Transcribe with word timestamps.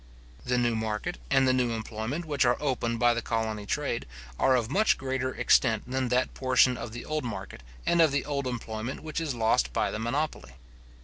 The 0.43 0.57
new 0.57 0.75
market 0.75 1.19
and 1.29 1.47
the 1.47 1.53
new 1.53 1.73
employment 1.73 2.25
which 2.25 2.43
are 2.43 2.57
opened 2.59 2.97
by 2.97 3.13
the 3.13 3.21
colony 3.21 3.67
trade, 3.67 4.07
are 4.39 4.55
of 4.55 4.71
much 4.71 4.97
greater 4.97 5.35
extent 5.35 5.83
than 5.85 6.07
that 6.09 6.33
portion 6.33 6.75
of 6.75 6.91
the 6.91 7.05
old 7.05 7.23
market 7.23 7.61
and 7.85 8.01
of 8.01 8.11
the 8.11 8.25
old 8.25 8.47
employment 8.47 9.01
which 9.03 9.21
is 9.21 9.35
lost 9.35 9.71
by 9.73 9.91
the 9.91 9.99
monopoly. 9.99 10.53